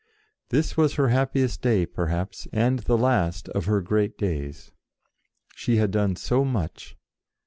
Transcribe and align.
This 0.49 0.75
was 0.75 0.95
her 0.95 1.09
happiest 1.09 1.61
day, 1.61 1.85
perhaps, 1.85 2.47
and 2.51 2.79
the 2.79 2.97
last 2.97 3.49
of 3.49 3.65
her 3.65 3.81
great 3.81 4.17
days. 4.17 4.71
She 5.53 5.75
had 5.75 5.91
done 5.91 6.15
so 6.15 6.43
much! 6.43 6.97